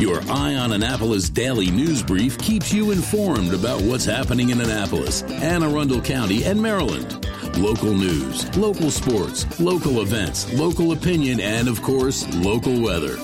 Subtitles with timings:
[0.00, 5.22] Your Eye on Annapolis daily news brief keeps you informed about what's happening in Annapolis,
[5.24, 7.26] Anne Arundel County, and Maryland.
[7.58, 13.18] Local news, local sports, local events, local opinion, and of course, local weather.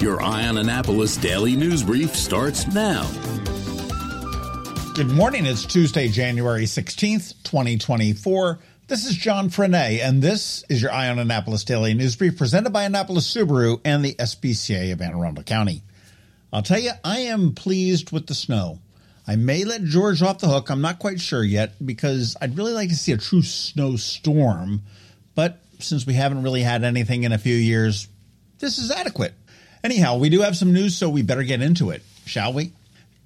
[0.00, 3.08] Your Eye on Annapolis daily news brief starts now.
[4.96, 5.46] Good morning.
[5.46, 8.58] It's Tuesday, January 16th, 2024.
[8.88, 12.72] This is John Frenaye, and this is your Eye on Annapolis Daily News Brief presented
[12.72, 15.82] by Annapolis Subaru and the SPCA of Anne Arundel County.
[16.52, 18.80] I'll tell you, I am pleased with the snow.
[19.26, 20.70] I may let George off the hook.
[20.70, 24.82] I'm not quite sure yet because I'd really like to see a true snowstorm.
[25.34, 28.08] But since we haven't really had anything in a few years,
[28.60, 29.34] this is adequate.
[29.82, 32.72] Anyhow, we do have some news, so we better get into it, shall we?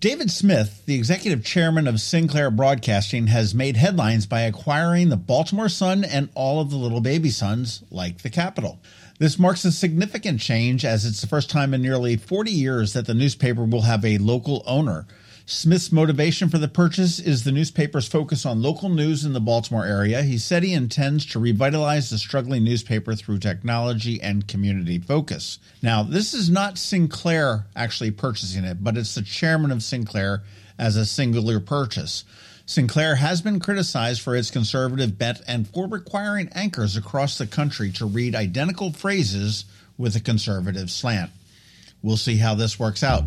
[0.00, 5.68] David Smith, the executive chairman of Sinclair Broadcasting, has made headlines by acquiring the Baltimore
[5.68, 8.80] Sun and all of the little baby Suns, like the Capital.
[9.20, 13.04] This marks a significant change as it's the first time in nearly 40 years that
[13.04, 15.06] the newspaper will have a local owner.
[15.44, 19.84] Smith's motivation for the purchase is the newspaper's focus on local news in the Baltimore
[19.84, 20.22] area.
[20.22, 25.58] He said he intends to revitalize the struggling newspaper through technology and community focus.
[25.82, 30.44] Now, this is not Sinclair actually purchasing it, but it's the chairman of Sinclair
[30.78, 32.24] as a singular purchase.
[32.70, 37.90] Sinclair has been criticized for its conservative bent and for requiring anchors across the country
[37.90, 39.64] to read identical phrases
[39.98, 41.32] with a conservative slant.
[42.00, 43.24] We'll see how this works out.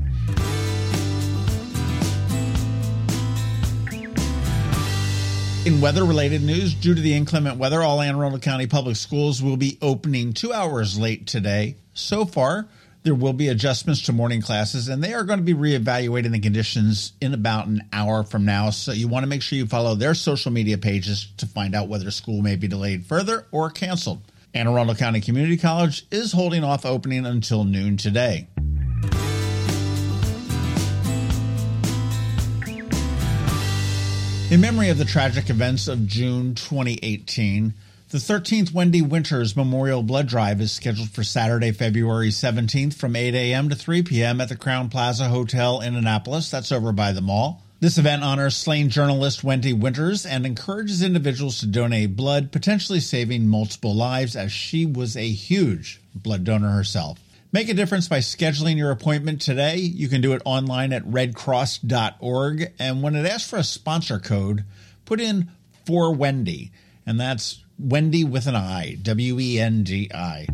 [5.66, 9.44] In weather related news, due to the inclement weather, all Anne Arundel County public schools
[9.44, 11.76] will be opening two hours late today.
[11.94, 12.70] So far,
[13.04, 16.40] there will be adjustments to morning classes, and they are going to be reevaluating the
[16.40, 18.70] conditions in about an hour from now.
[18.70, 21.90] So you want to make sure you follow their social media pages to find out
[21.90, 24.22] whether school may be delayed further or canceled.
[24.54, 28.48] Anne Arundel County Community College is holding off opening until noon today.
[34.50, 37.74] In memory of the tragic events of June 2018,
[38.14, 43.34] the 13th Wendy Winters Memorial Blood Drive is scheduled for Saturday, February 17th from 8
[43.34, 43.70] a.m.
[43.70, 44.40] to 3 p.m.
[44.40, 46.52] at the Crowne Plaza Hotel in Annapolis.
[46.52, 47.64] That's over by the mall.
[47.80, 53.48] This event honors slain journalist Wendy Winters and encourages individuals to donate blood, potentially saving
[53.48, 57.20] multiple lives, as she was a huge blood donor herself.
[57.52, 59.78] Make a difference by scheduling your appointment today.
[59.78, 62.74] You can do it online at redcross.org.
[62.78, 64.66] And when it asks for a sponsor code,
[65.04, 65.50] put in
[65.88, 66.72] for Wendy.
[67.08, 70.48] And that's Wendy with an I, W E N D I.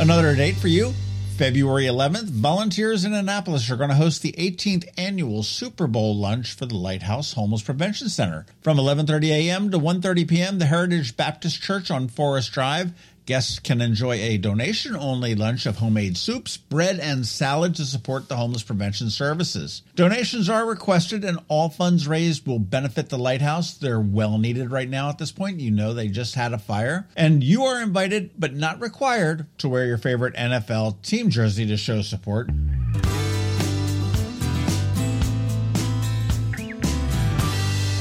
[0.00, 0.92] Another date for you,
[1.36, 2.24] February 11th.
[2.24, 6.74] Volunteers in Annapolis are going to host the 18th annual Super Bowl lunch for the
[6.74, 8.44] Lighthouse Homeless Prevention Center.
[8.62, 9.70] From 11:30 a.m.
[9.70, 12.92] to 1:30 p.m., the Heritage Baptist Church on Forest Drive
[13.24, 18.28] Guests can enjoy a donation only lunch of homemade soups, bread, and salad to support
[18.28, 19.82] the homeless prevention services.
[19.94, 23.74] Donations are requested, and all funds raised will benefit the lighthouse.
[23.74, 25.60] They're well needed right now at this point.
[25.60, 27.08] You know, they just had a fire.
[27.16, 31.76] And you are invited, but not required, to wear your favorite NFL team jersey to
[31.76, 32.50] show support.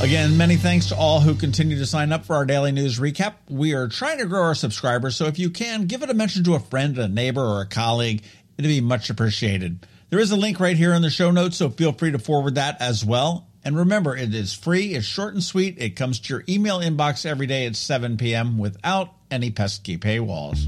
[0.02, 3.36] Again, many thanks to all who continue to sign up for our daily news recap.
[3.48, 6.44] We are trying to grow our subscribers, so if you can, give it a mention
[6.46, 8.24] to a friend, a neighbor, or a colleague.
[8.58, 9.86] It'd be much appreciated.
[10.10, 12.56] There is a link right here in the show notes, so feel free to forward
[12.56, 13.48] that as well.
[13.64, 17.24] And remember, it is free, it's short and sweet, it comes to your email inbox
[17.24, 18.58] every day at 7 p.m.
[18.58, 20.68] without any pesky paywalls.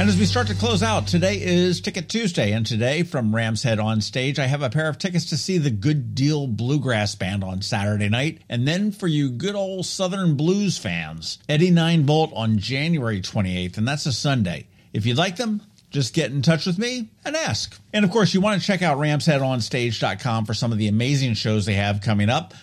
[0.00, 2.52] And as we start to close out, today is Ticket Tuesday.
[2.52, 5.58] And today, from Rams Head on stage, I have a pair of tickets to see
[5.58, 8.40] the Good Deal Bluegrass Band on Saturday night.
[8.48, 13.76] And then for you good old Southern blues fans, Eddie Nine Volt on January 28th.
[13.76, 14.68] And that's a Sunday.
[14.94, 17.78] If you'd like them, just get in touch with me and ask.
[17.92, 21.66] And of course, you want to check out ramsheadonstage.com for some of the amazing shows
[21.66, 22.54] they have coming up.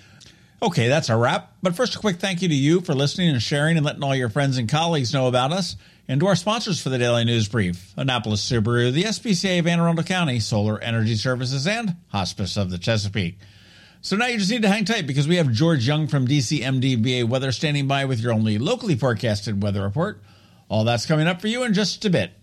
[0.59, 1.53] Okay, that's a wrap.
[1.61, 4.15] But first, a quick thank you to you for listening and sharing and letting all
[4.15, 5.75] your friends and colleagues know about us
[6.07, 9.79] and to our sponsors for the Daily News Brief Annapolis Subaru, the SPCA of Anne
[9.79, 13.37] Arundel County, Solar Energy Services, and Hospice of the Chesapeake.
[14.01, 17.27] So now you just need to hang tight because we have George Young from DCMDVA
[17.27, 20.23] Weather standing by with your only locally forecasted weather report.
[20.69, 22.31] All that's coming up for you in just a bit.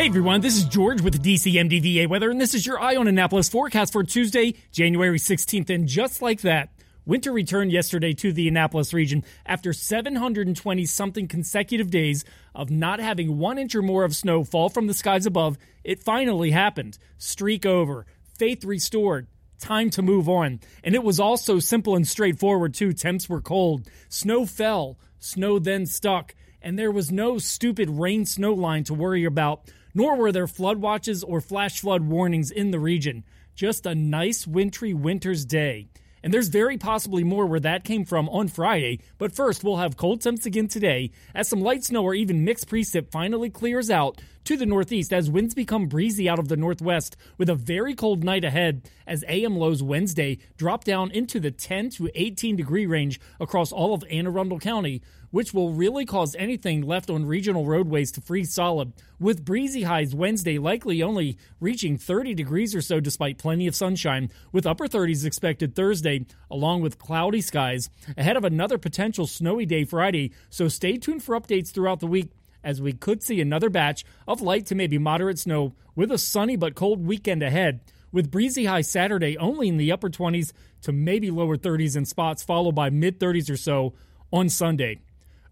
[0.00, 3.50] Hey everyone, this is George with DCMDVA Weather, and this is your Eye on Annapolis
[3.50, 5.68] forecast for Tuesday, January 16th.
[5.68, 6.70] And just like that,
[7.04, 12.24] winter returned yesterday to the Annapolis region after 720 something consecutive days
[12.54, 15.58] of not having one inch or more of snow fall from the skies above.
[15.84, 16.96] It finally happened.
[17.18, 18.06] Streak over,
[18.38, 19.26] faith restored.
[19.58, 20.60] Time to move on.
[20.82, 22.94] And it was also simple and straightforward, too.
[22.94, 23.86] Temps were cold.
[24.08, 24.98] Snow fell.
[25.18, 26.34] Snow then stuck.
[26.62, 30.78] And there was no stupid rain snow line to worry about nor were there flood
[30.78, 33.24] watches or flash flood warnings in the region.
[33.54, 35.88] Just a nice wintry winter's day.
[36.22, 39.00] And there's very possibly more where that came from on Friday.
[39.18, 42.68] But first, we'll have cold temps again today as some light snow or even mixed
[42.68, 47.16] precip finally clears out to the northeast as winds become breezy out of the northwest
[47.38, 51.90] with a very cold night ahead as AM lows Wednesday drop down into the 10
[51.90, 56.82] to 18 degree range across all of Anne Arundel County which will really cause anything
[56.82, 62.34] left on regional roadways to freeze solid, with breezy highs Wednesday likely only reaching 30
[62.34, 67.40] degrees or so despite plenty of sunshine, with upper 30s expected Thursday, along with cloudy
[67.40, 72.06] skies, ahead of another potential snowy day Friday, so stay tuned for updates throughout the
[72.06, 72.30] week
[72.62, 76.56] as we could see another batch of light to maybe moderate snow with a sunny
[76.56, 77.80] but cold weekend ahead
[78.12, 80.52] with breezy high Saturday only in the upper 20s
[80.82, 83.94] to maybe lower 30s in spots, followed by mid 30s or so
[84.32, 85.00] on Sunday.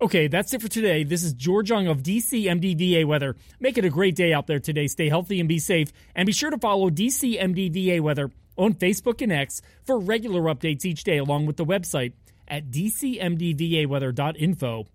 [0.00, 1.02] Okay, that's it for today.
[1.02, 3.34] This is George Young of DC MDVA Weather.
[3.58, 4.86] Make it a great day out there today.
[4.86, 5.88] Stay healthy and be safe.
[6.14, 10.84] And be sure to follow DC MDVA Weather on Facebook and X for regular updates
[10.84, 12.12] each day, along with the website
[12.46, 14.86] at dcmdvaweather.info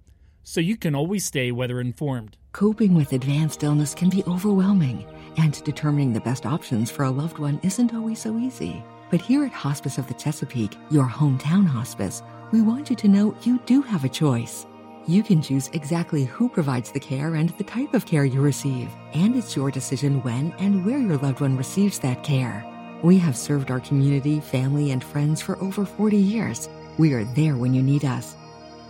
[0.43, 2.37] so you can always stay weather informed.
[2.53, 5.05] Coping with advanced illness can be overwhelming,
[5.35, 8.81] and determining the best options for a loved one isn't always so easy.
[9.11, 13.35] But here at Hospice of the Chesapeake, your hometown hospice, we want you to know
[13.43, 14.65] you do have a choice.
[15.05, 18.89] You can choose exactly who provides the care and the type of care you receive,
[19.13, 22.65] and it's your decision when and where your loved one receives that care.
[23.03, 26.69] We have served our community, family, and friends for over 40 years.
[26.97, 28.37] We are there when you need us.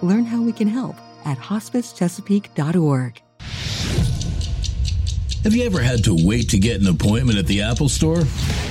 [0.04, 0.95] Learn how we can help
[1.25, 3.21] at hospicechesapeake.org.
[5.44, 8.24] Have you ever had to wait to get an appointment at the Apple Store?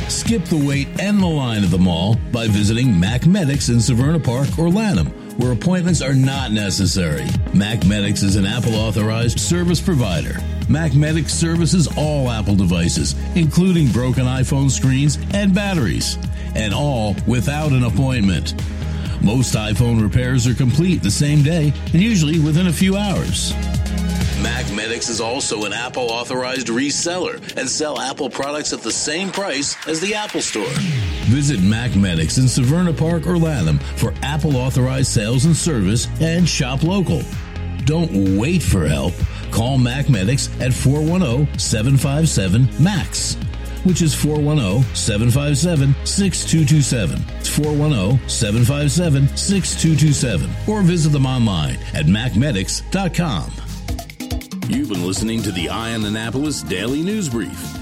[0.08, 4.60] Skip the wait and the line at the mall by visiting MacMedics in Severna Park
[4.60, 7.24] or Lanham where appointments are not necessary.
[7.52, 10.34] MacMedics is an Apple authorized service provider.
[10.68, 16.18] MacMedics services all Apple devices, including broken iPhone screens and batteries,
[16.54, 18.54] and all without an appointment.
[19.22, 23.52] Most iPhone repairs are complete the same day and usually within a few hours.
[24.42, 29.76] MacMedics is also an Apple authorized reseller and sell Apple products at the same price
[29.86, 31.01] as the Apple Store.
[31.24, 36.82] Visit MacMedics in Severna Park or Lanham for Apple authorized sales and service and shop
[36.82, 37.22] local.
[37.84, 39.14] Don't wait for help.
[39.50, 43.36] Call MacMedics at 410 757 MAX
[43.84, 47.24] which is 410 757 6227.
[47.38, 50.50] It's 410 757 6227.
[50.68, 53.52] Or visit them online at macmedics.com.
[54.68, 57.81] You've been listening to the Eye on Annapolis Daily News Brief.